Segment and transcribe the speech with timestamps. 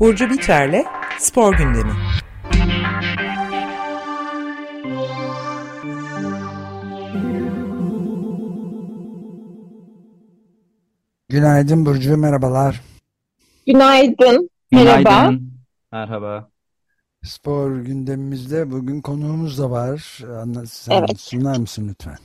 [0.00, 0.84] Burcu Biterle
[1.18, 1.92] Spor Gündemi.
[11.28, 12.80] Günaydın Burcu, merhabalar.
[13.66, 14.98] Günaydın, merhaba.
[15.00, 15.50] Günaydın.
[15.92, 16.50] Merhaba.
[17.22, 20.18] Spor gündemimizde bugün konuğumuz da var.
[20.42, 21.20] Anla- Sen Evet.
[21.20, 22.18] sunar mısın lütfen?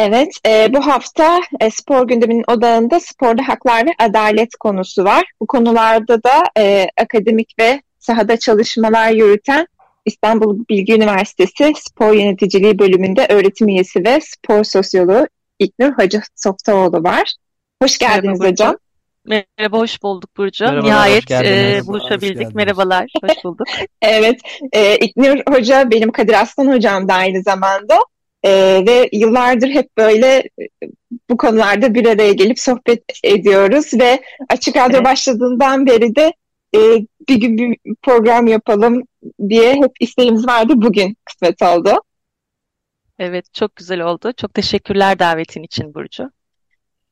[0.00, 5.24] Evet, e, bu hafta e, spor gündeminin odağında sporda haklar ve adalet konusu var.
[5.40, 9.66] Bu konularda da e, akademik ve sahada çalışmalar yürüten
[10.04, 15.26] İstanbul Bilgi Üniversitesi Spor Yöneticiliği bölümünde öğretim üyesi ve spor sosyoloğu
[15.58, 17.34] İlknur Hacı Softaoğlu var.
[17.82, 18.76] Hoş geldiniz Merhaba hocam.
[19.26, 20.64] Merhaba, hoş bulduk Burcu.
[20.64, 22.46] Merhabalar, Nihayet e, buluşabildik.
[22.46, 22.54] Hoş.
[22.54, 23.66] Merhabalar, hoş bulduk.
[24.02, 24.40] Evet,
[24.72, 27.98] e, İlknur Hoca benim Kadir Aslan hocam da aynı zamanda
[28.42, 28.50] E,
[28.86, 30.68] ve yıllardır hep böyle e,
[31.30, 35.04] bu konularda bir araya gelip sohbet ediyoruz ve Açık Radyo Evet.
[35.04, 36.32] başladığından beri de
[36.74, 36.78] e,
[37.28, 39.02] bir gün bir program yapalım
[39.48, 40.72] diye hep isteğimiz vardı.
[40.76, 42.02] Bugün kısmet oldu.
[43.18, 44.32] Evet, çok güzel oldu.
[44.36, 46.30] Çok teşekkürler davetin için Burcu.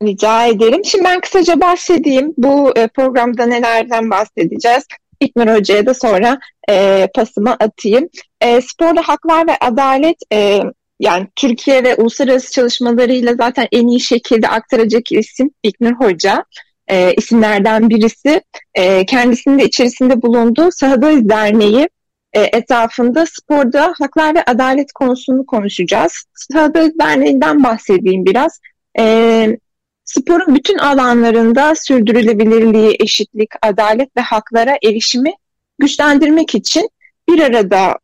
[0.03, 0.85] Rica ederim.
[0.85, 2.35] Şimdi ben kısaca bahsedeyim.
[2.37, 4.87] Bu e, programda nelerden bahsedeceğiz?
[5.21, 6.39] İknur Hoca'ya da sonra
[6.71, 8.09] e, pasımı atayım.
[8.41, 10.61] E, sporda haklar ve adalet e,
[11.01, 16.45] yani Türkiye ve uluslararası çalışmalarıyla zaten en iyi şekilde aktaracak isim İknur Hoca.
[16.89, 18.43] E, isimlerden birisi.
[18.75, 21.89] E, kendisinin de içerisinde bulunduğu Sahadayız Derneği
[22.33, 26.25] e, etrafında sporda haklar ve adalet konusunu konuşacağız.
[26.35, 28.61] Sahadayız Derneği'nden bahsedeyim biraz.
[28.99, 29.59] E,
[30.07, 35.33] Sporun bütün alanlarında sürdürülebilirliği, eşitlik, adalet ve haklara erişimi
[35.79, 36.89] güçlendirmek için
[37.29, 37.99] bir arada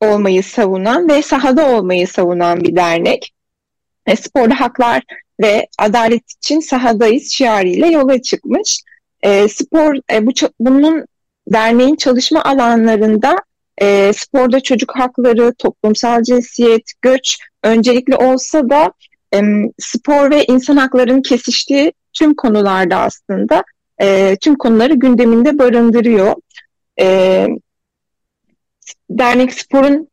[0.00, 3.32] olmayı savunan ve sahada olmayı savunan bir dernek.
[4.06, 5.02] E, sporda haklar
[5.42, 8.82] ve adalet için sahadayız şiarıyla yola çıkmış.
[9.22, 10.30] E, spor e, bu
[10.60, 11.06] bunun
[11.48, 13.36] derneğin çalışma alanlarında
[13.78, 18.92] e, sporda çocuk hakları, toplumsal cinsiyet, göç öncelikli olsa da
[19.32, 23.64] em, spor ve insan haklarının kesiştiği tüm konularda aslında
[24.00, 26.34] e, tüm konuları gündeminde barındırıyor.
[27.00, 27.46] E,
[29.10, 30.08] dernek sporun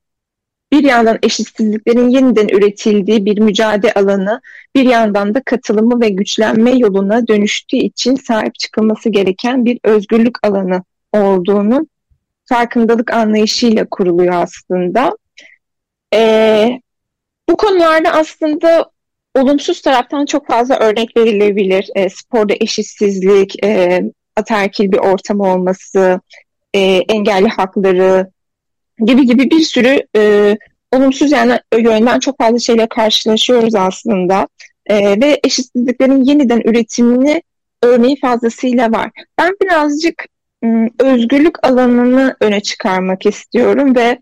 [0.71, 4.41] bir yandan eşitsizliklerin yeniden üretildiği bir mücadele alanı,
[4.75, 10.83] bir yandan da katılımı ve güçlenme yoluna dönüştüğü için sahip çıkılması gereken bir özgürlük alanı
[11.11, 11.87] olduğunu
[12.45, 15.17] farkındalık anlayışıyla kuruluyor aslında.
[16.13, 16.81] E,
[17.49, 18.91] bu konularda aslında
[19.35, 21.89] olumsuz taraftan çok fazla örnek verilebilir.
[21.95, 24.01] E, sporda eşitsizlik, e,
[24.35, 26.21] ataerkil bir ortam olması,
[26.73, 26.79] e,
[27.09, 28.31] engelli hakları
[29.05, 30.55] gibi gibi bir sürü e,
[30.91, 34.47] olumsuz yani yönden çok fazla şeyle karşılaşıyoruz aslında.
[34.85, 37.41] E, ve eşitsizliklerin yeniden üretimini
[37.83, 39.11] örneği fazlasıyla var.
[39.39, 40.25] Ben birazcık
[40.99, 44.19] özgürlük alanını öne çıkarmak istiyorum ve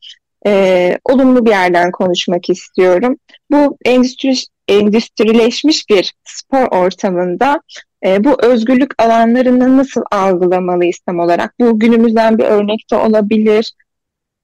[0.48, 3.18] e, olumlu bir yerden konuşmak istiyorum.
[3.52, 4.34] Bu endüstri,
[4.68, 7.62] endüstrileşmiş bir spor ortamında
[8.06, 11.54] e, bu özgürlük alanlarını nasıl algılamalıyız tam olarak?
[11.60, 13.74] Bu günümüzden bir örnek de olabilir.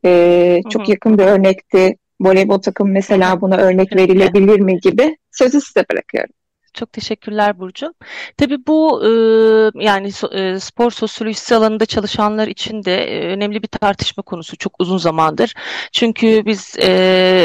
[0.08, 1.96] E, çok yakın bir örnekti.
[2.22, 5.18] Voleybol takımı mesela buna örnek verilebilir mi gibi.
[5.32, 6.34] Sözü size bırakıyorum.
[6.74, 7.94] Çok teşekkürler Burcu.
[8.38, 9.10] Tabii bu e,
[9.86, 14.98] yani e, spor sosyolojisi alanında çalışanlar için de e, önemli bir tartışma konusu çok uzun
[14.98, 15.54] zamandır.
[15.92, 16.92] Çünkü biz e,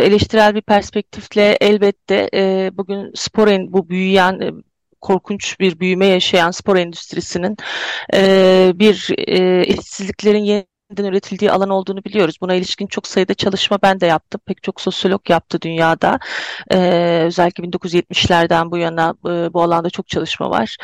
[0.05, 4.51] eleştirel bir perspektifle elbette e, bugün spor en, bu büyüyen e,
[5.01, 7.57] korkunç bir büyüme yaşayan spor endüstrisinin
[8.15, 12.37] e, bir e, eşitsizliklerin yeniden üretildiği alan olduğunu biliyoruz.
[12.41, 14.41] Buna ilişkin çok sayıda çalışma ben de yaptım.
[14.47, 16.19] Pek çok sosyolog yaptı dünyada.
[16.71, 20.77] Ee, özellikle 1970'lerden bu yana e, bu alanda çok çalışma var.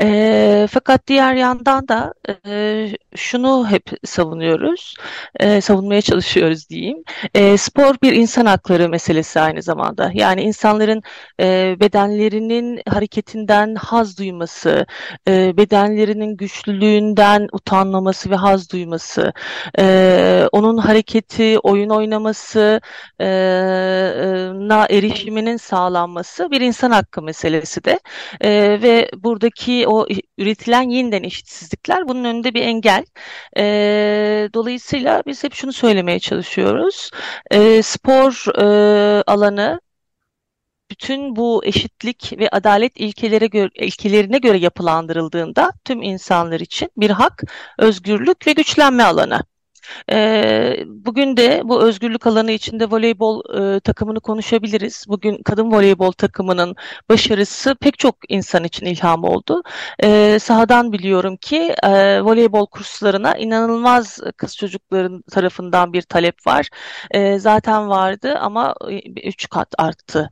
[0.00, 2.14] Ee, fakat diğer yandan da
[2.46, 4.94] e, şunu hep savunuyoruz,
[5.40, 6.98] e, savunmaya çalışıyoruz diyeyim.
[7.34, 10.10] E, spor bir insan hakları meselesi aynı zamanda.
[10.14, 11.02] Yani insanların
[11.40, 14.86] e, bedenlerinin hareketinden haz duyması,
[15.28, 19.32] e, bedenlerinin güçlülüğünden utanmaması ve haz duyması,
[19.78, 22.80] e, onun hareketi, oyun oynaması,
[23.20, 23.26] e,
[24.54, 28.00] na erişiminin sağlanması bir insan hakkı meselesi de
[28.40, 28.50] E,
[28.82, 30.06] ve buradaki o
[30.38, 33.04] üretilen yeniden eşitsizlikler bunun önünde bir engel.
[33.56, 33.62] E,
[34.54, 37.10] dolayısıyla biz hep şunu söylemeye çalışıyoruz.
[37.50, 39.80] E, spor e, alanı
[40.92, 47.42] bütün bu eşitlik ve adalet ilkelere göre, ilkelerine göre yapılandırıldığında tüm insanlar için bir hak,
[47.78, 49.40] özgürlük ve güçlenme alanı.
[50.12, 53.42] E, bugün de bu özgürlük alanı içinde voleybol
[53.76, 55.04] e, takımını konuşabiliriz.
[55.08, 56.76] Bugün kadın voleybol takımının
[57.08, 59.62] başarısı pek çok insan için ilham oldu.
[60.02, 66.68] E, sahadan biliyorum ki e, voleybol kurslarına inanılmaz kız çocukların tarafından bir talep var.
[67.10, 68.74] E, zaten vardı ama
[69.24, 70.30] üç kat arttı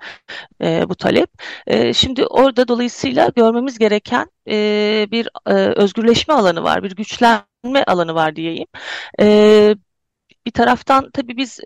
[0.63, 1.31] e, bu talep.
[1.67, 7.50] E, şimdi orada dolayısıyla görmemiz gereken e, bir e, özgürleşme alanı var, bir güçlenme
[7.87, 8.67] alanı var diyeyim.
[9.21, 9.77] E,
[10.47, 11.61] bir taraftan tabii biz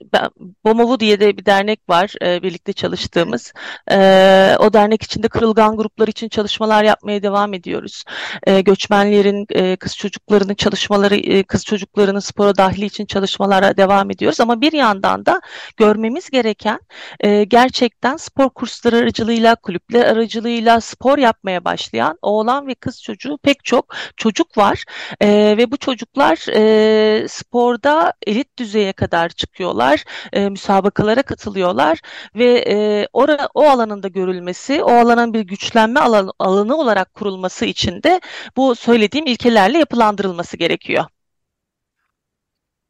[0.64, 3.52] BOMOVU diye de bir dernek var e, birlikte çalıştığımız.
[3.90, 8.04] E, o dernek içinde kırılgan gruplar için çalışmalar yapmaya devam ediyoruz.
[8.46, 14.40] E, göçmenlerin, e, kız çocuklarının çalışmaları, e, kız çocuklarının spora dahili için çalışmalara devam ediyoruz.
[14.40, 15.40] Ama bir yandan da
[15.76, 16.80] görmemiz gereken
[17.20, 23.64] e, gerçekten spor kursları aracılığıyla, kulüpler aracılığıyla spor yapmaya başlayan oğlan ve kız çocuğu pek
[23.64, 24.84] çok çocuk var.
[25.20, 25.28] E,
[25.58, 32.00] ve bu çocuklar e, sporda elit düzeye kadar çıkıyorlar, e, müsabakalara katılıyorlar
[32.34, 37.64] ve e, ora, o alanın da görülmesi, o alanın bir güçlenme alanı, alanı olarak kurulması
[37.64, 38.20] için de
[38.56, 41.04] bu söylediğim ilkelerle yapılandırılması gerekiyor.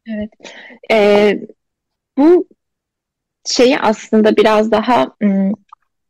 [0.07, 0.29] Evet.
[0.91, 1.39] Ee,
[2.17, 2.47] bu
[3.45, 5.07] şeyi aslında biraz daha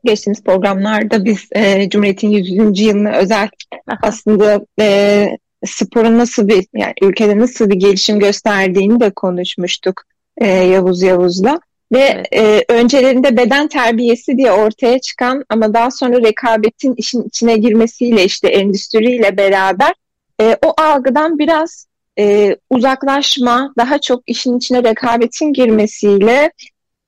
[0.03, 2.81] geçtiğimiz programlarda biz e, Cumhuriyet'in 100.
[2.81, 3.49] yılını özel
[4.01, 10.03] aslında e, sporun nasıl bir yani ülkede nasıl bir gelişim gösterdiğini de konuşmuştuk
[10.37, 11.59] e, Yavuz Yavuz'la.
[11.91, 12.65] Ve evet.
[12.69, 18.47] e, öncelerinde beden terbiyesi diye ortaya çıkan ama daha sonra rekabetin işin içine girmesiyle işte
[18.47, 19.93] endüstriyle beraber
[20.41, 21.87] e, o algıdan biraz
[22.19, 26.51] e, uzaklaşma, daha çok işin içine rekabetin girmesiyle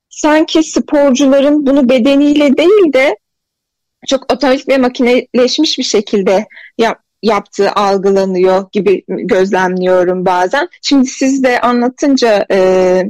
[0.09, 3.17] sanki sporcuların bunu bedeniyle değil de
[4.07, 6.47] çok otomatik ve makineleşmiş bir şekilde
[6.77, 10.69] yap, yaptığı algılanıyor gibi gözlemliyorum bazen.
[10.81, 13.03] Şimdi siz de anlatınca e,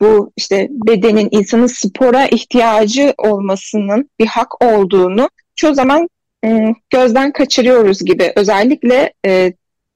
[0.00, 6.08] bu işte bedenin insanın spora ihtiyacı olmasının bir hak olduğunu çoğu zaman
[6.44, 8.32] e, gözden kaçırıyoruz gibi.
[8.36, 9.52] Özellikle e,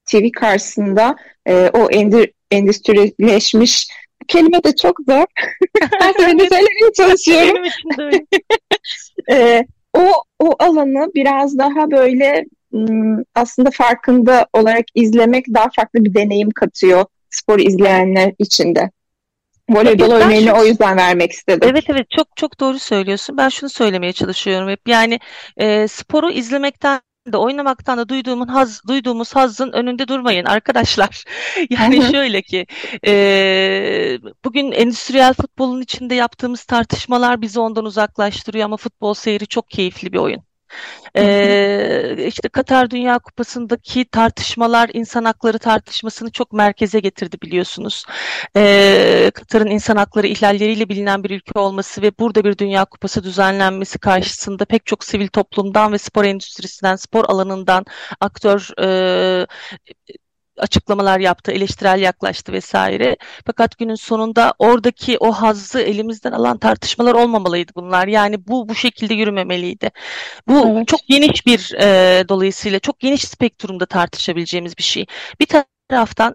[0.07, 1.17] TV karşısında
[1.49, 3.89] e, o endir, endüstrileşmiş
[4.29, 5.25] kelime de çok zor.
[6.01, 7.69] Her seferinde söylemeye çalışıyorum.
[9.31, 9.67] e,
[9.97, 12.45] o, o alanı biraz daha böyle
[13.35, 18.91] aslında farkında olarak izlemek daha farklı bir deneyim katıyor spor izleyenler için de.
[19.71, 21.69] Voleybol örneğini o yüzden vermek istedim.
[21.73, 23.37] Evet evet çok çok doğru söylüyorsun.
[23.37, 24.89] Ben şunu söylemeye çalışıyorum hep.
[24.89, 25.21] Yani
[25.57, 27.01] e, sporu izlemekten
[27.33, 31.25] de oynamaktan da duyduğumun haz, duyduğumuz hazın önünde durmayın arkadaşlar.
[31.71, 32.67] Yani şöyle ki
[33.07, 33.13] e,
[34.45, 40.19] bugün endüstriyel futbolun içinde yaptığımız tartışmalar bizi ondan uzaklaştırıyor ama futbol seyri çok keyifli bir
[40.19, 40.43] oyun.
[41.17, 48.05] Ee, işte Katar Dünya Kupası'ndaki tartışmalar insan hakları tartışmasını çok merkeze getirdi biliyorsunuz.
[48.57, 53.99] Ee, Katar'ın insan hakları ihlalleriyle bilinen bir ülke olması ve burada bir Dünya Kupası düzenlenmesi
[53.99, 57.85] karşısında pek çok sivil toplumdan ve spor endüstrisinden, spor alanından
[58.21, 59.47] aktör e,
[60.59, 63.17] açıklamalar yaptı, eleştirel yaklaştı vesaire.
[63.47, 68.09] Fakat günün sonunda oradaki o hazzı elimizden alan tartışmalar olmamalıydı bunlar.
[68.09, 69.91] Yani bu bu şekilde yürümemeliydi.
[70.49, 70.89] Bu evet.
[70.89, 75.07] çok geniş bir e, dolayısıyla çok geniş spektrumda tartışabileceğimiz bir şey.
[75.41, 75.76] Bir taraftan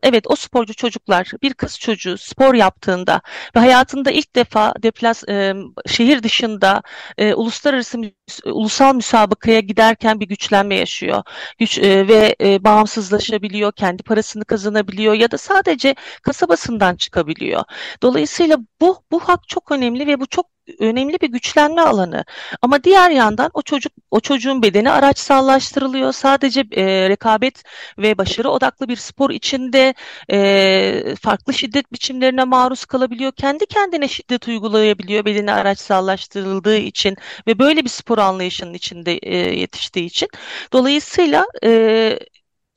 [0.03, 3.21] evet o sporcu çocuklar bir kız çocuğu spor yaptığında
[3.55, 5.53] ve hayatında ilk defa deplas e,
[5.87, 6.81] şehir dışında
[7.17, 7.97] e, uluslararası
[8.45, 11.23] ulusal müsabakaya giderken bir güçlenme yaşıyor.
[11.59, 17.63] Güç e, ve e, bağımsızlaşabiliyor, kendi parasını kazanabiliyor ya da sadece kasabasından çıkabiliyor.
[18.03, 20.45] Dolayısıyla bu bu hak çok önemli ve bu çok
[20.79, 22.25] önemli bir güçlenme alanı.
[22.61, 26.11] Ama diğer yandan o çocuk o çocuğun bedeni araçsallaştırılıyor.
[26.11, 27.63] Sadece e, rekabet
[27.97, 29.93] ve başarı odaklı bir spor içinde
[30.31, 33.31] e, farklı şiddet biçimlerine maruz kalabiliyor.
[33.31, 40.05] Kendi kendine şiddet uygulayabiliyor bedeni araçsallaştırıldığı için ve böyle bir spor anlayışının içinde e, yetiştiği
[40.05, 40.29] için.
[40.73, 42.19] Dolayısıyla e,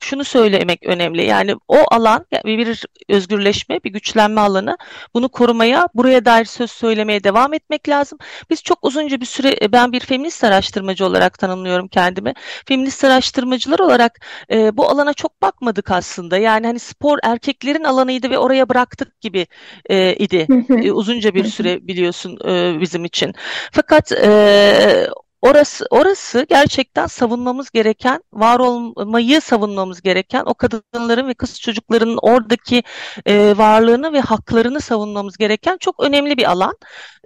[0.05, 1.25] şunu söylemek önemli.
[1.25, 4.77] Yani o alan bir özgürleşme, bir güçlenme alanı.
[5.13, 8.17] Bunu korumaya, buraya dair söz söylemeye devam etmek lazım.
[8.49, 12.33] Biz çok uzunca bir süre, e, ben bir feminist araştırmacı olarak tanımlıyorum kendimi.
[12.67, 16.37] Feminist araştırmacılar olarak e, bu alana çok bakmadık aslında.
[16.37, 19.47] Yani hani spor erkeklerin alanıydı ve oraya bıraktık gibi
[19.89, 20.47] e, idi.
[20.83, 23.33] e, uzunca bir süre biliyorsun e, bizim için.
[23.71, 25.07] Fakat e,
[25.45, 32.83] Orası, orası gerçekten savunmamız gereken, var olmayı savunmamız gereken, o kadınların ve kız çocuklarının oradaki
[33.25, 36.73] e, varlığını ve haklarını savunmamız gereken çok önemli bir alan.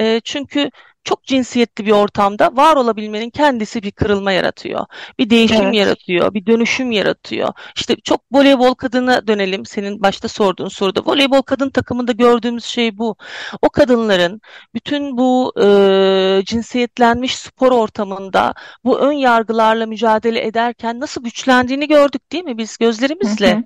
[0.02, 0.70] E, çünkü
[1.04, 4.86] çok cinsiyetli bir ortamda var olabilmenin kendisi bir kırılma yaratıyor.
[5.20, 5.76] Bir değişim evet.
[5.76, 7.50] yaratıyor, bir dönüşüm yaratıyor.
[7.76, 9.66] İşte çok voleybol kadına dönelim.
[9.66, 11.02] Senin başta sorduğun soruda.
[11.06, 13.16] Voleybol kadın takımında gördüğümüz şey bu.
[13.62, 14.42] O kadınların
[14.74, 15.66] bütün bu e,
[16.46, 18.54] cinsiyetlenmiş spor ortamında
[18.84, 23.54] bu ön yargılarla mücadele ederken nasıl güçlendiğini gördük değil mi biz gözlerimizle?
[23.54, 23.64] Hı hı.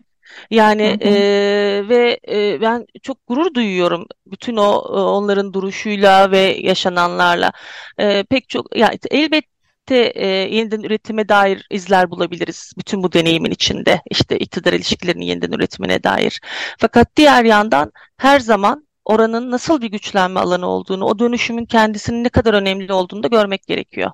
[0.51, 1.09] Yani hı hı.
[1.09, 4.71] E, ve e, ben çok gurur duyuyorum bütün o
[5.15, 7.51] onların duruşuyla ve yaşananlarla.
[7.97, 14.01] E, pek çok yani elbette e, yeniden üretime dair izler bulabiliriz bütün bu deneyimin içinde.
[14.11, 16.41] İşte iktidar ilişkilerinin yeniden üretimine dair.
[16.77, 22.29] Fakat diğer yandan her zaman oranın nasıl bir güçlenme alanı olduğunu, o dönüşümün kendisinin ne
[22.29, 24.11] kadar önemli olduğunu da görmek gerekiyor.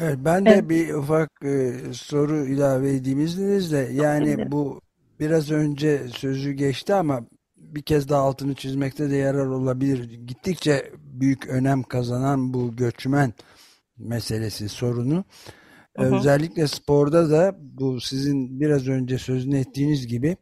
[0.00, 0.68] Evet, ben de evet.
[0.68, 3.88] bir ufak e, soru ilave edeyim izninizle.
[3.92, 4.80] Yani bu
[5.20, 10.04] biraz önce sözü geçti ama bir kez daha altını çizmekte de yarar olabilir.
[10.12, 13.32] Gittikçe büyük önem kazanan bu göçmen
[13.96, 15.24] meselesi sorunu.
[15.96, 16.16] Hı hı.
[16.16, 20.36] Özellikle sporda da bu sizin biraz önce sözünü ettiğiniz gibi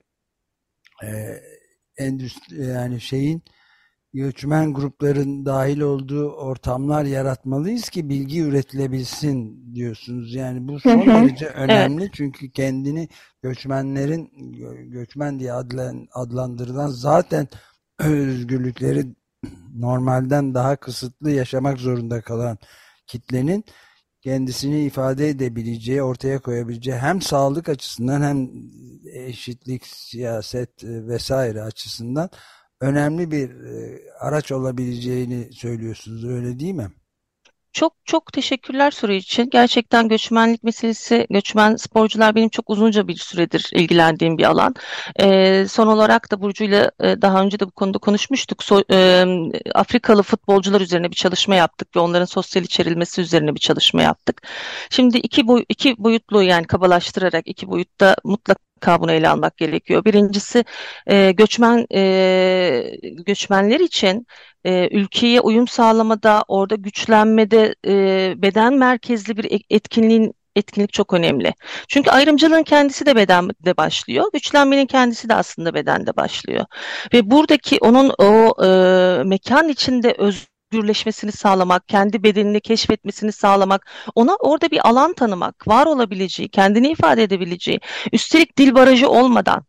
[1.04, 1.40] e,
[1.98, 3.42] endüstri yani şeyin
[4.16, 10.34] göçmen grupların dahil olduğu ortamlar yaratmalıyız ki bilgi üretilebilsin diyorsunuz.
[10.34, 12.14] Yani bu son derece önemli evet.
[12.14, 13.08] çünkü kendini
[13.42, 14.30] göçmenlerin
[14.90, 17.48] göçmen diye adlan, adlandırılan zaten
[17.98, 19.06] özgürlükleri
[19.74, 22.58] normalden daha kısıtlı yaşamak zorunda kalan
[23.06, 23.64] kitlenin
[24.20, 28.50] kendisini ifade edebileceği, ortaya koyabileceği hem sağlık açısından hem
[29.12, 32.30] eşitlik, siyaset vesaire açısından
[32.80, 36.90] önemli bir e, araç olabileceğini söylüyorsunuz öyle değil mi?
[37.76, 39.50] Çok çok teşekkürler soru için.
[39.50, 44.74] Gerçekten göçmenlik meselesi, göçmen sporcular benim çok uzunca bir süredir ilgilendiğim bir alan.
[45.20, 48.62] E, son olarak da Burcu'yla e, daha önce de bu konuda konuşmuştuk.
[48.64, 49.24] So, e,
[49.74, 54.42] Afrikalı futbolcular üzerine bir çalışma yaptık ve onların sosyal içerilmesi üzerine bir çalışma yaptık.
[54.90, 60.04] Şimdi iki, boy, iki boyutlu yani kabalaştırarak iki boyutta mutlaka bunu ele almak gerekiyor.
[60.04, 60.64] Birincisi
[61.06, 64.26] e, göçmen e, göçmenler için
[64.66, 71.54] e, ülkeye uyum sağlamada, orada güçlenmede e, beden merkezli bir etkinliğin etkinlik çok önemli.
[71.88, 74.24] Çünkü ayrımcılığın kendisi de bedende başlıyor.
[74.32, 76.64] Güçlenmenin kendisi de aslında bedende başlıyor.
[77.14, 78.68] Ve buradaki onun o e,
[79.24, 86.48] mekan içinde özgürleşmesini sağlamak, kendi bedenini keşfetmesini sağlamak, ona orada bir alan tanımak, var olabileceği,
[86.48, 87.80] kendini ifade edebileceği,
[88.12, 89.64] üstelik dil barajı olmadan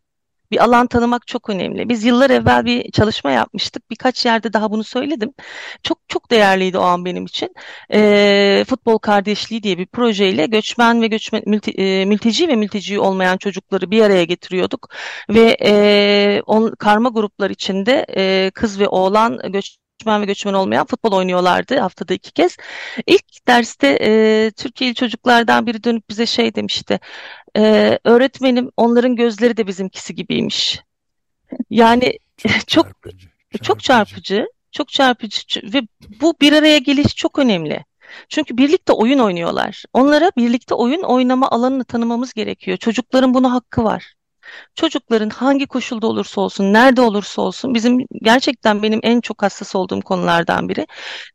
[0.50, 1.88] bir alan tanımak çok önemli.
[1.88, 3.90] Biz yıllar evvel bir çalışma yapmıştık.
[3.90, 5.34] Birkaç yerde daha bunu söyledim.
[5.82, 7.54] Çok çok değerliydi o an benim için.
[7.92, 13.36] E, Futbol Kardeşliği diye bir projeyle göçmen ve göçmen mülti, e, mülteci ve mülteci olmayan
[13.36, 14.88] çocukları bir araya getiriyorduk
[15.30, 20.86] ve e, on, karma gruplar içinde e, kız ve oğlan göç göçmen ve göçmen olmayan
[20.86, 22.56] futbol oynuyorlardı haftada iki kez.
[23.06, 27.00] İlk derste e, Türkiye'li çocuklardan biri dönüp bize şey demişti.
[27.58, 30.82] E, öğretmenim onların gözleri de bizimkisi gibiymiş.
[31.70, 32.18] Yani
[32.66, 32.86] çok
[33.62, 35.82] çok çarpıcı, çok çarpıcı, çok çarpıcı ve
[36.20, 37.84] bu bir araya geliş çok önemli.
[38.28, 39.84] Çünkü birlikte oyun oynuyorlar.
[39.92, 42.78] Onlara birlikte oyun oynama alanını tanımamız gerekiyor.
[42.78, 44.14] Çocukların buna hakkı var
[44.74, 50.00] çocukların hangi koşulda olursa olsun, nerede olursa olsun bizim gerçekten benim en çok hassas olduğum
[50.00, 50.86] konulardan biri.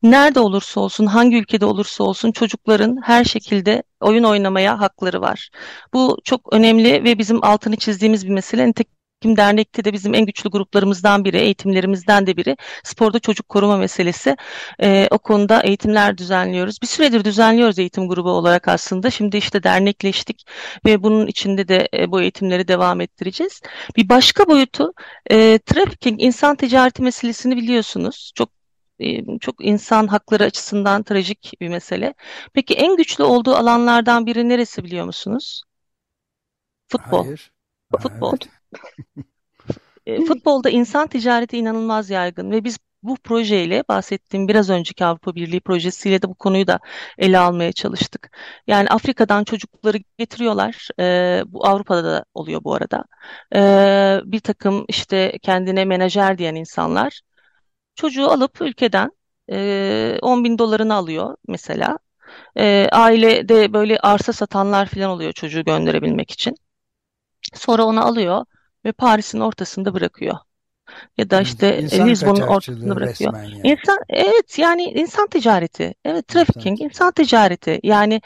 [0.03, 5.49] Nerede olursa olsun, hangi ülkede olursa olsun çocukların her şekilde oyun oynamaya hakları var.
[5.93, 8.67] Bu çok önemli ve bizim altını çizdiğimiz bir mesele.
[8.67, 13.77] Nitekim Eğitim Dernek'te de bizim en güçlü gruplarımızdan biri, eğitimlerimizden de biri sporda çocuk koruma
[13.77, 14.35] meselesi.
[14.81, 16.81] E, o konuda eğitimler düzenliyoruz.
[16.81, 19.11] Bir süredir düzenliyoruz eğitim grubu olarak aslında.
[19.11, 20.45] Şimdi işte dernekleştik
[20.85, 23.61] ve bunun içinde de e, bu eğitimleri devam ettireceğiz.
[23.97, 24.93] Bir başka boyutu
[25.31, 28.31] e, trafficking, insan ticareti meselesini biliyorsunuz.
[28.35, 28.49] Çok
[28.99, 32.13] e, çok insan hakları açısından trajik bir mesele.
[32.53, 35.63] Peki en güçlü olduğu alanlardan biri neresi biliyor musunuz?
[36.87, 37.25] Futbol.
[37.25, 37.51] Hayır.
[38.01, 38.29] Futbol.
[38.41, 38.52] Evet.
[40.05, 45.61] E, futbolda insan ticareti inanılmaz yaygın ve biz bu projeyle bahsettiğim biraz önceki Avrupa Birliği
[45.61, 46.79] projesiyle de bu konuyu da
[47.17, 48.37] ele almaya çalıştık.
[48.67, 50.87] Yani Afrika'dan çocukları getiriyorlar.
[50.99, 53.03] E, bu Avrupa'da da oluyor bu arada.
[53.55, 57.21] E, bir takım işte kendine menajer diyen insanlar
[57.95, 59.11] çocuğu alıp ülkeden
[59.51, 61.99] e, 10 bin dolarını alıyor mesela.
[62.57, 66.55] E, ailede böyle arsa satanlar falan oluyor çocuğu gönderebilmek için.
[67.53, 68.45] Sonra onu alıyor
[68.85, 70.37] ve Paris'in ortasında bırakıyor.
[71.17, 73.33] Ya da işte insan Lisbon'un ortasında bırakıyor.
[73.33, 73.61] Yani.
[73.63, 75.93] İnsan evet yani insan ticareti.
[76.05, 77.79] Evet trafficking insan, insan ticareti.
[77.83, 78.21] Yani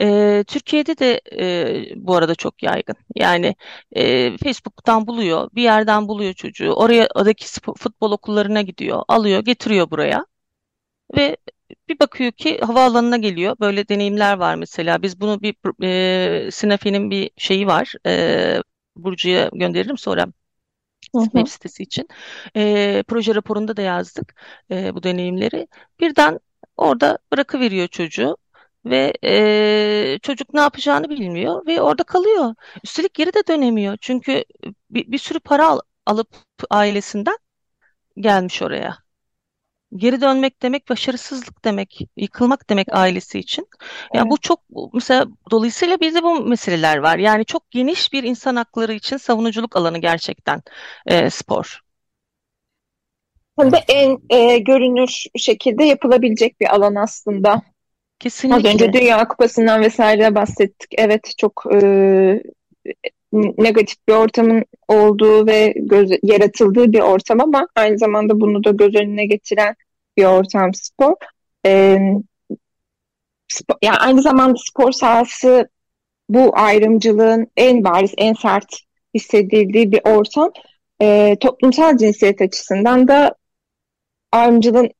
[0.00, 2.96] e, Türkiye'de de e, bu arada çok yaygın.
[3.14, 3.54] Yani
[3.92, 6.72] e, Facebook'tan buluyor, bir yerden buluyor çocuğu.
[6.72, 7.46] Oraya oradaki
[7.78, 10.26] futbol okullarına gidiyor, alıyor, getiriyor buraya
[11.16, 11.36] ve
[11.88, 13.56] bir bakıyor ki havaalanına geliyor.
[13.60, 15.02] Böyle deneyimler var mesela.
[15.02, 15.54] Biz bunu bir
[15.84, 17.94] e, Sinafi'nin bir şeyi var.
[18.06, 18.62] E,
[18.96, 20.26] Burcu'ya gönderirim sonra
[21.12, 22.08] web sitesi için.
[22.56, 24.34] E, proje raporunda da yazdık
[24.70, 25.68] e, bu deneyimleri.
[26.00, 26.40] Birden
[26.76, 28.36] orada bırakıveriyor çocuğu
[28.84, 32.54] ve e, çocuk ne yapacağını bilmiyor ve orada kalıyor.
[32.84, 33.96] Üstelik geri de dönemiyor.
[34.00, 34.44] Çünkü
[34.90, 36.28] bir, bir sürü para al, alıp
[36.70, 37.36] ailesinden
[38.16, 38.98] gelmiş oraya.
[39.96, 43.68] Geri dönmek demek başarısızlık demek, yıkılmak demek ailesi için.
[44.14, 44.60] Yani bu çok
[44.92, 47.18] mesela dolayısıyla bizde bu meseleler var.
[47.18, 50.62] Yani çok geniş bir insan hakları için savunuculuk alanı gerçekten
[51.06, 51.80] e, spor.
[53.58, 57.62] Hem de en e, görünür şekilde yapılabilecek bir alan aslında.
[58.18, 58.68] Kesinlikle.
[58.68, 60.90] Az önce Dünya Kupası'ndan vesaire bahsettik.
[60.98, 62.42] Evet çok e,
[63.32, 68.94] negatif bir ortamın olduğu ve göz, yaratıldığı bir ortam ama aynı zamanda bunu da göz
[68.94, 69.74] önüne getiren
[70.16, 71.14] bir ortam spor.
[71.66, 71.98] E,
[73.48, 75.68] spor yani aynı zamanda spor sahası
[76.28, 78.80] bu ayrımcılığın en bariz, en sert
[79.14, 80.50] hissedildiği bir ortam.
[81.02, 83.34] E, toplumsal cinsiyet açısından da
[84.32, 84.90] ayrımcılığın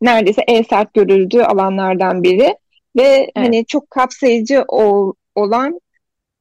[0.00, 2.56] neredeyse en sert görüldüğü alanlardan biri
[2.96, 3.30] ve evet.
[3.34, 5.80] hani çok kapsayıcı ol, olan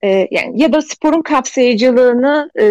[0.03, 2.65] e, yani ya da sporun kapsayıcılığını e,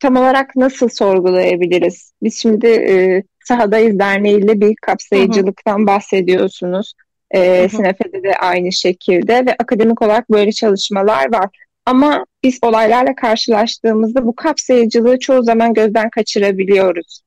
[0.00, 2.12] tam olarak nasıl sorgulayabiliriz?
[2.22, 5.86] Biz şimdi e, Sahadayız Derneği'yle bir kapsayıcılıktan hı hı.
[5.86, 6.94] bahsediyorsunuz.
[7.30, 11.48] E, Sinefe'de de aynı şekilde ve akademik olarak böyle çalışmalar var.
[11.86, 17.22] Ama biz olaylarla karşılaştığımızda bu kapsayıcılığı çoğu zaman gözden kaçırabiliyoruz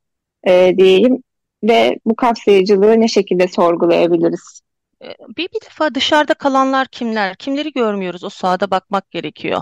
[0.48, 1.24] e, diyeyim
[1.64, 4.62] ve bu kapsayıcılığı ne şekilde sorgulayabiliriz?
[5.06, 7.36] Ee, bir, bir defa dışarıda kalanlar kimler?
[7.36, 8.24] Kimleri görmüyoruz?
[8.24, 9.62] O sahada bakmak gerekiyor.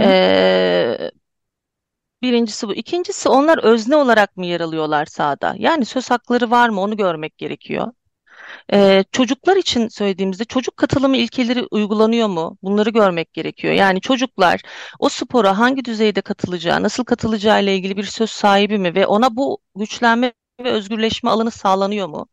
[0.00, 1.10] Ee,
[2.22, 2.74] birincisi bu.
[2.74, 5.54] İkincisi onlar özne olarak mı yer alıyorlar sahada?
[5.58, 6.80] Yani söz hakları var mı?
[6.80, 7.92] Onu görmek gerekiyor.
[8.72, 12.58] Ee, çocuklar için söylediğimizde çocuk katılımı ilkeleri uygulanıyor mu?
[12.62, 13.74] Bunları görmek gerekiyor.
[13.74, 14.60] Yani çocuklar
[14.98, 19.36] o spora hangi düzeyde katılacağı, nasıl katılacağı ile ilgili bir söz sahibi mi ve ona
[19.36, 22.28] bu güçlenme ve özgürleşme alanı sağlanıyor mu?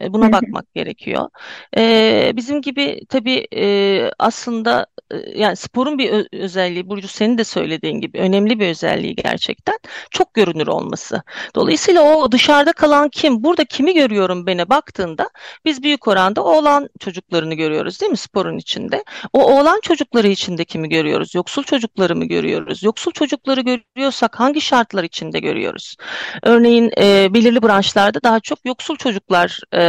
[0.00, 1.28] Buna bakmak gerekiyor.
[1.76, 8.00] Ee, bizim gibi tabii e, aslında e, yani sporun bir özelliği, Burcu senin de söylediğin
[8.00, 9.78] gibi önemli bir özelliği gerçekten
[10.10, 11.22] çok görünür olması.
[11.54, 15.30] Dolayısıyla o dışarıda kalan kim, burada kimi görüyorum bana baktığında
[15.64, 19.04] biz büyük oranda oğlan çocuklarını görüyoruz değil mi sporun içinde?
[19.32, 21.34] O oğlan çocukları içinde kimi görüyoruz?
[21.34, 22.82] Yoksul çocukları mı görüyoruz?
[22.82, 25.96] Yoksul çocukları görüyorsak hangi şartlar içinde görüyoruz?
[26.42, 29.87] Örneğin e, belirli branşlarda daha çok yoksul çocuklar e,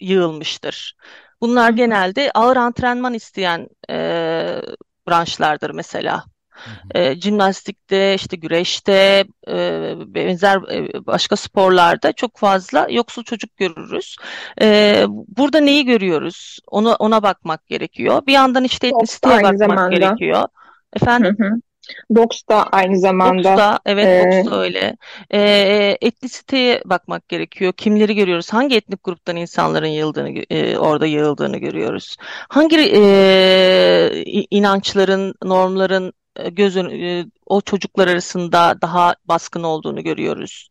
[0.00, 0.96] yığılmıştır.
[1.40, 3.96] Bunlar genelde ağır antrenman isteyen e,
[5.08, 6.24] branşlardır mesela.
[6.94, 14.16] E, jimnastikte, işte güreşte, e, benzer e, başka sporlarda çok fazla yoksul çocuk görürüz.
[14.60, 16.58] E, burada neyi görüyoruz?
[16.66, 18.22] Onu ona bakmak gerekiyor.
[18.26, 19.96] Bir yandan işte etnisiteye bakmak zamanda.
[19.96, 20.48] gerekiyor.
[20.96, 21.36] Efendim?
[21.38, 21.50] Hı hı.
[22.10, 23.50] Boks da aynı zamanda.
[23.50, 24.96] Boks da, evet e, boks da öyle.
[25.30, 25.40] E,
[26.00, 27.72] etnisiteye bakmak gerekiyor.
[27.72, 28.52] Kimleri görüyoruz?
[28.52, 32.16] Hangi etnik gruptan insanların yığıldığını, e, orada yığıldığını görüyoruz?
[32.48, 40.68] Hangi e, inançların, normların e, göz e, o çocuklar arasında daha baskın olduğunu görüyoruz.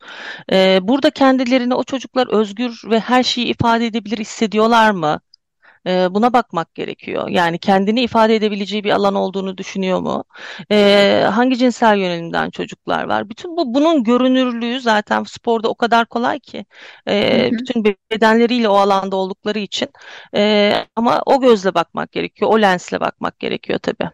[0.52, 5.20] E, burada kendilerini o çocuklar özgür ve her şeyi ifade edebilir hissediyorlar mı?
[5.86, 7.28] E, buna bakmak gerekiyor.
[7.28, 10.24] Yani kendini ifade edebileceği bir alan olduğunu düşünüyor mu?
[10.70, 13.28] E, hangi cinsel yönelimden çocuklar var?
[13.28, 16.64] Bütün bu bunun görünürlüğü zaten sporda o kadar kolay ki.
[17.08, 19.88] E, bütün bedenleriyle o alanda oldukları için.
[20.34, 22.50] E, ama o gözle bakmak gerekiyor.
[22.50, 24.10] O lensle bakmak gerekiyor tabii.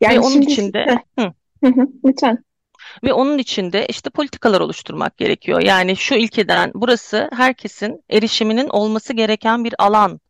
[0.00, 0.46] Yani Ve onun şimdi...
[0.46, 0.98] içinde...
[1.18, 1.32] Hı.
[2.04, 2.44] Lütfen.
[3.04, 5.60] Ve onun içinde işte politikalar oluşturmak gerekiyor.
[5.60, 10.20] Yani şu ilkeden burası herkesin erişiminin olması gereken bir alan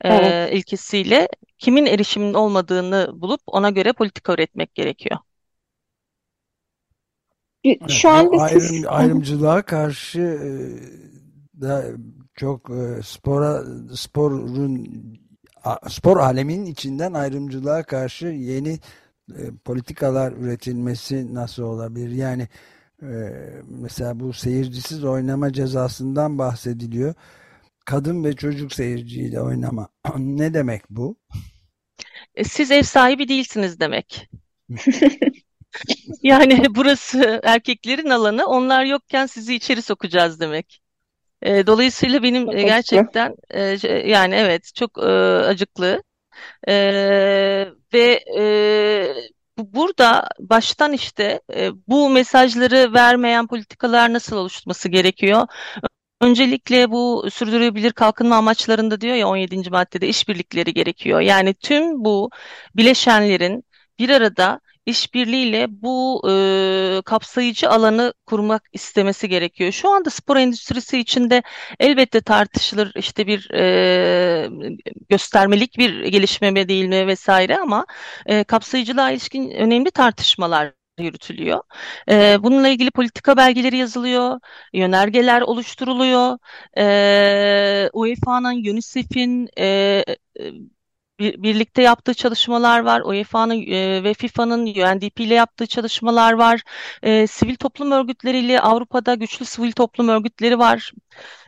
[0.00, 0.52] evet.
[0.52, 5.18] e, ilkesiyle kimin erişiminin olmadığını bulup ona göre politika üretmek gerekiyor.
[7.88, 8.86] Şu anda ayrım, siz...
[8.86, 10.50] ayrımcılığa karşı e,
[11.60, 11.84] da
[12.34, 13.62] çok e, spora
[13.94, 14.88] sporun
[15.88, 18.78] spor aleminin içinden ayrımcılığa karşı yeni
[19.36, 22.10] e, politikalar üretilmesi nasıl olabilir?
[22.10, 22.48] Yani
[23.02, 23.08] e,
[23.68, 27.14] mesela bu seyircisiz oynama cezasından bahsediliyor.
[27.84, 29.88] Kadın ve çocuk seyirciyle oynama.
[30.18, 31.16] ne demek bu?
[32.34, 34.30] E, siz ev sahibi değilsiniz demek.
[36.22, 38.46] yani burası erkeklerin alanı.
[38.46, 40.80] Onlar yokken sizi içeri sokacağız demek.
[41.44, 43.34] dolayısıyla benim gerçekten
[44.06, 44.98] yani evet çok
[45.48, 46.02] acıklı.
[46.68, 48.44] Ee, ve e,
[49.58, 55.46] burada baştan işte e, bu mesajları vermeyen politikalar nasıl oluşturması gerekiyor?
[56.20, 59.70] Öncelikle bu sürdürülebilir kalkınma amaçlarında diyor ya 17.
[59.70, 61.20] maddede işbirlikleri gerekiyor.
[61.20, 62.30] Yani tüm bu
[62.76, 63.64] bileşenlerin
[63.98, 69.72] bir arada işbirliğiyle bu e, kapsayıcı alanı kurmak istemesi gerekiyor.
[69.72, 71.42] Şu anda spor endüstrisi içinde
[71.80, 74.48] elbette tartışılır işte bir e,
[75.08, 77.86] göstermelik bir gelişme mi değil mi vesaire ama
[78.26, 81.60] e, kapsayıcılığa ilişkin önemli tartışmalar yürütülüyor.
[82.10, 84.40] E, bununla ilgili politika belgeleri yazılıyor,
[84.72, 86.38] yönergeler oluşturuluyor.
[86.78, 90.04] E, UEFA'nın, UNICEF'in e,
[91.18, 93.00] birlikte yaptığı çalışmalar var.
[93.00, 96.62] UEFA'nın e, ve FIFA'nın UNDP ile yaptığı çalışmalar var.
[97.02, 100.92] E, sivil toplum örgütleriyle Avrupa'da güçlü sivil toplum örgütleri var.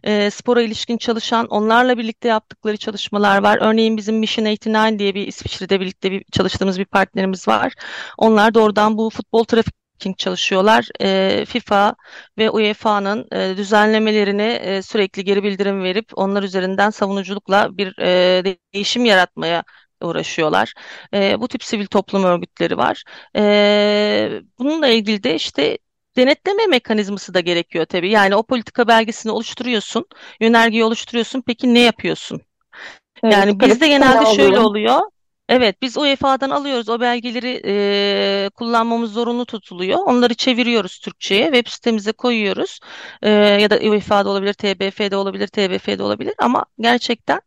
[0.05, 3.59] E, spora ilişkin çalışan onlarla birlikte yaptıkları çalışmalar var.
[3.61, 7.73] Örneğin bizim Mission 89 diye bir İsviçre'de birlikte bir çalıştığımız bir partnerimiz var.
[8.19, 10.89] Onlar doğrudan bu futbol trafik King çalışıyorlar.
[11.01, 11.95] E, FIFA
[12.39, 19.05] ve UEFA'nın e, düzenlemelerine e, sürekli geri bildirim verip onlar üzerinden savunuculukla bir e, değişim
[19.05, 19.65] yaratmaya
[20.03, 20.75] uğraşıyorlar.
[21.15, 23.05] E, bu tip sivil toplum örgütleri var.
[23.37, 25.79] E, bununla ilgili de işte
[26.17, 28.11] denetleme mekanizması da gerekiyor tabii.
[28.11, 30.07] Yani o politika belgesini oluşturuyorsun,
[30.41, 31.43] yönergeyi oluşturuyorsun.
[31.47, 32.41] Peki ne yapıyorsun?
[33.23, 35.01] Evet, yani bizde genelde şöyle oluyor.
[35.51, 39.99] Evet, biz UEFA'dan alıyoruz o belgeleri e, kullanmamız zorunlu tutuluyor.
[39.99, 42.81] Onları çeviriyoruz Türkçe'ye, web sitemize koyuyoruz.
[43.23, 46.35] E, ya da UEFA'da olabilir, TBF'de olabilir, TBF'de olabilir.
[46.39, 47.41] Ama gerçekten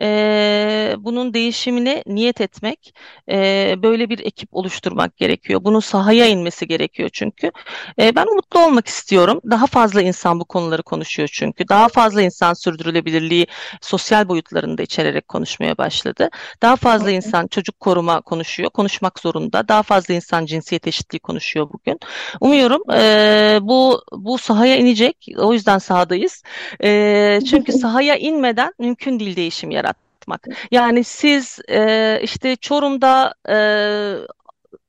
[0.00, 2.94] e, bunun değişimine niyet etmek,
[3.30, 5.60] e, böyle bir ekip oluşturmak gerekiyor.
[5.64, 7.52] Bunun sahaya inmesi gerekiyor çünkü.
[8.00, 9.40] E, ben umutlu olmak istiyorum.
[9.50, 11.68] Daha fazla insan bu konuları konuşuyor çünkü.
[11.68, 13.46] Daha fazla insan sürdürülebilirliği
[13.80, 16.30] sosyal boyutlarında içererek konuşmaya başladı.
[16.62, 19.68] Daha fazla insan çocuk koruma konuşuyor, konuşmak zorunda.
[19.68, 22.00] Daha fazla insan cinsiyet eşitliği konuşuyor bugün.
[22.40, 25.26] Umuyorum e, bu bu sahaya inecek.
[25.38, 26.42] O yüzden sahadayız.
[26.84, 30.46] E, çünkü sahaya inmeden mümkün değil değişim yaratmak.
[30.70, 33.56] Yani siz e, işte Çorum'da e,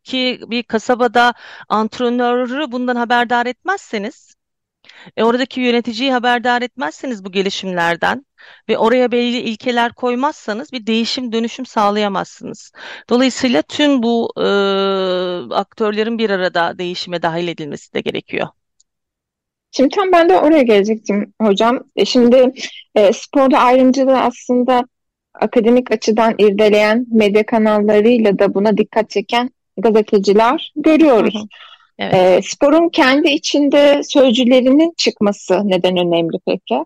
[0.03, 1.33] ki bir kasabada
[1.69, 4.36] antrenörü bundan haberdar etmezseniz
[5.17, 8.25] e, oradaki yöneticiyi haberdar etmezseniz bu gelişimlerden
[8.69, 12.71] ve oraya belli ilkeler koymazsanız bir değişim dönüşüm sağlayamazsınız.
[13.09, 14.45] Dolayısıyla tüm bu e,
[15.53, 18.47] aktörlerin bir arada değişime dahil edilmesi de gerekiyor.
[19.71, 21.83] Şimdi tam ben de oraya gelecektim hocam.
[21.95, 22.53] E, şimdi
[22.95, 24.83] e, sporda ayrımcılığı aslında
[25.33, 31.35] akademik açıdan irdeleyen medya kanallarıyla da buna dikkat çeken gazeteciler görüyoruz.
[31.35, 31.47] Hı hı.
[31.99, 32.13] Evet.
[32.13, 36.85] E, sporun kendi içinde sözcülerinin çıkması neden önemli peki?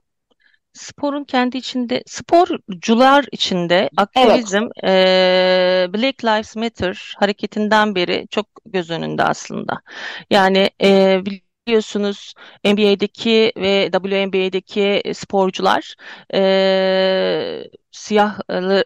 [0.73, 5.89] Sporun kendi içinde, sporcular içinde aktivizm evet.
[5.89, 9.81] e, Black Lives Matter hareketinden beri çok göz önünde aslında.
[10.29, 11.19] Yani e,
[11.67, 12.33] biliyorsunuz
[12.65, 15.95] NBA'deki ve WNBA'deki sporcular
[16.33, 18.39] e, siyah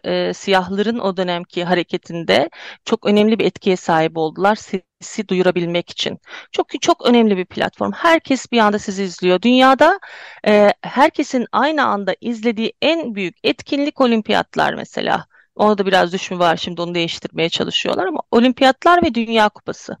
[0.04, 2.50] e, siyahların o dönemki hareketinde
[2.84, 6.18] çok önemli bir etkiye sahip oldular sesi duyurabilmek için.
[6.52, 7.92] Çok çok önemli bir platform.
[7.92, 9.42] Herkes bir anda sizi izliyor.
[9.42, 9.98] Dünyada
[10.46, 15.26] e, herkesin aynı anda izlediği en büyük etkinlik olimpiyatlar mesela.
[15.54, 19.96] Orada biraz düşme var şimdi onu değiştirmeye çalışıyorlar ama olimpiyatlar ve dünya kupası.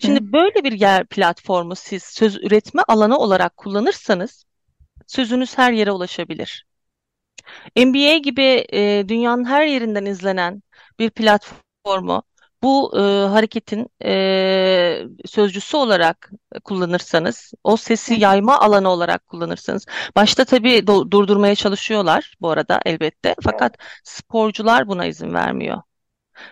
[0.00, 4.44] Şimdi böyle bir yer platformu siz söz üretme alanı olarak kullanırsanız
[5.06, 6.66] sözünüz her yere ulaşabilir.
[7.76, 10.62] NBA gibi e, dünyanın her yerinden izlenen
[10.98, 12.22] bir platformu
[12.62, 16.30] bu e, hareketin e, sözcüsü olarak
[16.64, 19.86] kullanırsanız, o sesi yayma alanı olarak kullanırsanız,
[20.16, 25.82] başta tabii durdurmaya çalışıyorlar bu arada elbette, fakat sporcular buna izin vermiyor.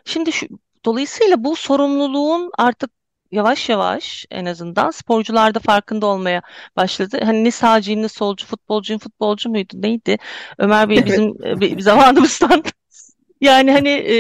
[0.04, 0.46] Şimdi şu,
[0.84, 2.90] dolayısıyla bu sorumluluğun artık
[3.34, 6.42] yavaş yavaş en azından sporcular da farkında olmaya
[6.76, 7.20] başladı.
[7.24, 10.16] Hani ne sağcıyım ne solcu, futbolcuyum, futbolcu muydu neydi?
[10.58, 11.60] Ömer Bey bizim evet.
[11.60, 12.64] bir zamanımızdan
[13.40, 14.16] yani hani e,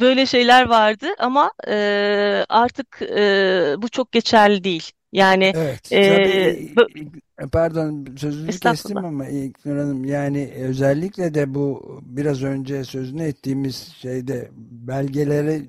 [0.00, 1.76] böyle şeyler vardı ama e,
[2.48, 4.92] artık e, bu çok geçerli değil.
[5.14, 7.10] Yani evet, e, tabii,
[7.52, 14.48] pardon sözünü kestim ama İlknur Hanım yani özellikle de bu biraz önce sözünü ettiğimiz şeyde
[14.70, 15.62] belgeleri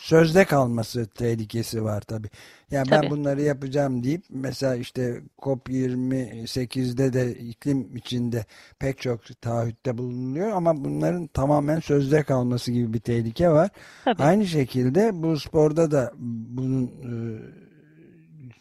[0.00, 2.28] sözde kalması tehlikesi var tabi.
[2.70, 3.02] Yani tabii.
[3.02, 8.44] ben bunları yapacağım deyip mesela işte COP28'de de iklim içinde
[8.78, 13.70] pek çok taahhütte bulunuyor ama bunların tamamen sözde kalması gibi bir tehlike var.
[14.04, 14.22] Tabii.
[14.22, 17.12] Aynı şekilde bu sporda da bunun e,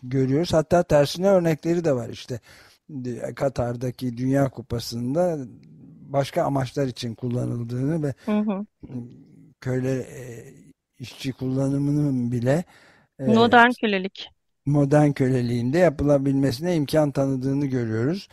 [0.04, 0.54] görüyoruz.
[0.54, 2.40] Hatta tersine örnekleri de var işte.
[3.36, 5.38] Katar'daki Dünya Kupası'nda
[6.02, 8.66] başka amaçlar için kullanıldığını ve hı hı.
[9.62, 10.54] köyle e,
[11.00, 12.64] işçi kullanımının bile
[13.20, 14.30] e, modern kölelik
[14.68, 18.28] modern köleliğinde yapılabilmesine imkan tanıdığını görüyoruz.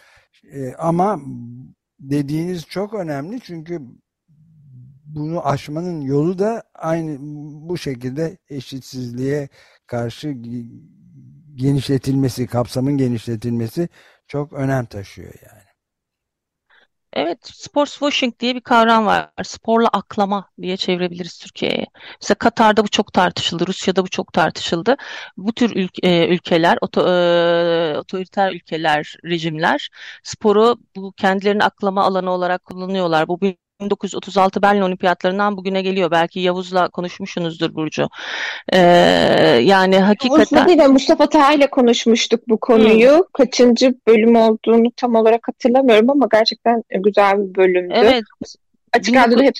[0.52, 1.20] E, ama
[2.00, 3.80] dediğiniz çok önemli çünkü
[5.04, 7.16] bunu aşmanın yolu da aynı
[7.68, 9.48] bu şekilde eşitsizliğe
[9.86, 10.30] karşı
[11.54, 13.88] genişletilmesi, kapsamın genişletilmesi
[14.26, 15.63] çok önem taşıyor yani.
[17.14, 19.30] Evet, sports washing diye bir kavram var.
[19.44, 21.86] Sporla aklama diye çevirebiliriz Türkiye'ye.
[22.22, 24.96] Mesela Katar'da bu çok tartışıldı, Rusya'da bu çok tartışıldı.
[25.36, 29.88] Bu tür ülke, ülkeler, oto, e, otoriter ülkeler, rejimler
[30.22, 33.28] sporu bu kendilerini aklama alanı olarak kullanıyorlar.
[33.28, 33.40] Bu
[33.80, 36.10] 1936 Berlin Olimpiyatlarından bugüne geliyor.
[36.10, 38.08] Belki Yavuz'la konuşmuşsunuzdur Burcu.
[38.72, 38.78] Ee,
[39.62, 40.56] yani hakikaten...
[40.56, 43.10] Yavuz'la değil Mustafa Taha ile konuşmuştuk bu konuyu.
[43.10, 43.22] Hmm.
[43.32, 47.94] Kaçıncı bölüm olduğunu tam olarak hatırlamıyorum ama gerçekten güzel bir bölümdü.
[47.96, 48.24] Evet.
[48.92, 49.54] Açık radyoda hep...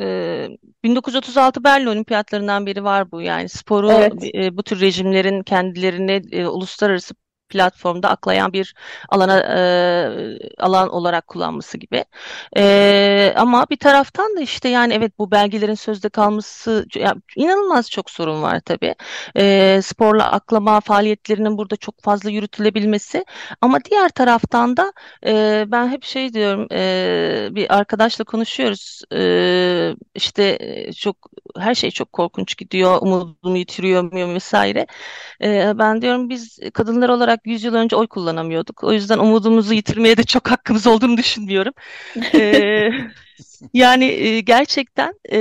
[0.00, 0.48] Ee,
[0.84, 4.34] 1936 Berlin Olimpiyatlarından biri var bu yani sporu evet.
[4.34, 7.14] e, bu tür rejimlerin kendilerini e, uluslararası
[7.54, 8.74] platformda aklayan bir
[9.08, 12.04] alana e, alan olarak kullanması gibi.
[12.56, 18.10] E, ama bir taraftan da işte yani evet bu belgelerin sözde kalması yani inanılmaz çok
[18.10, 18.94] sorun var tabii.
[19.36, 23.24] E, sporla aklama faaliyetlerinin burada çok fazla yürütülebilmesi
[23.60, 24.92] ama diğer taraftan da
[25.26, 30.58] e, ben hep şey diyorum e, bir arkadaşla konuşuyoruz e, işte
[30.96, 31.16] çok
[31.58, 34.86] her şey çok korkunç gidiyor umudumu yitiriyor muyum vesaire.
[35.42, 38.84] E, ben diyorum biz kadınlar olarak 100 yıl önce oy kullanamıyorduk.
[38.84, 41.72] O yüzden umudumuzu yitirmeye de çok hakkımız olduğunu düşünmüyorum.
[42.34, 42.88] ee,
[43.74, 45.38] yani e, gerçekten e,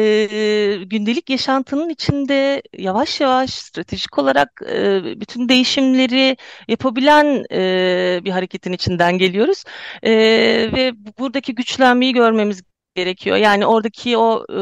[0.86, 9.18] gündelik yaşantının içinde yavaş yavaş stratejik olarak e, bütün değişimleri yapabilen e, bir hareketin içinden
[9.18, 9.64] geliyoruz.
[10.04, 10.12] E,
[10.74, 12.64] ve buradaki güçlenmeyi görmemiz
[12.96, 13.38] gerekiyor.
[13.38, 14.56] Yani oradaki o e,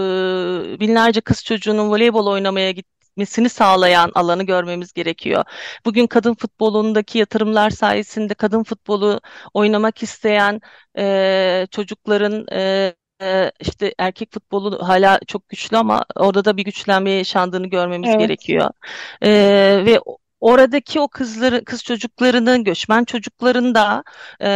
[0.79, 5.43] binlerce kız çocuğunun voleybol oynamaya git gitmesini sağlayan alanı görmemiz gerekiyor.
[5.85, 9.21] Bugün kadın futbolundaki yatırımlar sayesinde kadın futbolu
[9.53, 10.61] oynamak isteyen
[10.97, 12.93] e, çocukların e,
[13.59, 18.19] işte erkek futbolu hala çok güçlü ama orada da bir güçlenme yaşandığını görmemiz evet.
[18.19, 18.69] gerekiyor.
[19.23, 19.99] Ee, ve
[20.41, 24.03] oradaki o kızları, kız çocuklarının, göçmen çocukların da
[24.39, 24.49] e,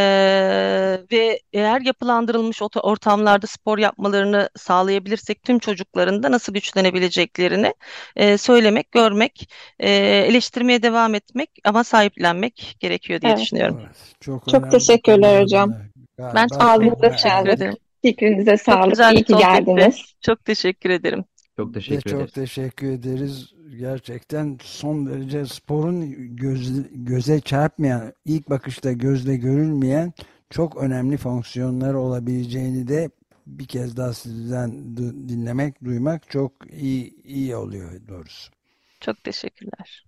[1.12, 7.74] ve eğer yapılandırılmış ortamlarda spor yapmalarını sağlayabilirsek tüm çocukların da nasıl güçlenebileceklerini
[8.16, 9.90] e, söylemek, görmek, e,
[10.30, 13.42] eleştirmeye devam etmek ama sahiplenmek gerekiyor diye evet.
[13.42, 13.82] düşünüyorum.
[13.86, 15.74] Evet, çok çok teşekkürler hocam.
[16.20, 17.78] Ben ağzınıza sağlık.
[18.02, 19.14] Fikrinize sağlık.
[19.14, 20.16] İyi ki geldiniz.
[20.22, 21.26] Çok teşekkür ederim.
[21.58, 22.26] Çok teşekkür ederiz.
[22.26, 30.14] Çok teşekkür ederiz gerçekten son derece sporun göz, göze çarpmayan, ilk bakışta gözle görülmeyen
[30.50, 33.10] çok önemli fonksiyonları olabileceğini de
[33.48, 34.98] bir kez daha sizden
[35.30, 38.52] dinlemek, duymak çok iyi iyi oluyor doğrusu.
[39.00, 40.06] Çok teşekkürler.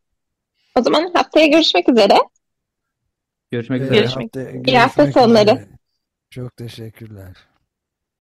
[0.76, 2.14] O zaman haftaya görüşmek üzere.
[3.52, 3.96] Görüşmek üzere.
[3.96, 5.50] Görüşmek, hafta, görüşmek İyi hafta sonları.
[5.50, 5.68] Üzere.
[6.30, 7.38] Çok teşekkürler.